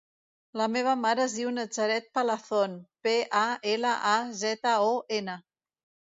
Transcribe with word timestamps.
La 0.59 0.67
meva 0.75 0.93
mare 0.99 1.21
es 1.25 1.33
diu 1.39 1.49
Nazaret 1.57 2.07
Palazon: 2.19 2.73
pe, 3.07 3.13
a, 3.41 3.43
ela, 3.73 3.91
a, 4.13 4.15
zeta, 4.39 4.73
o, 4.87 4.97
ena. 5.19 5.37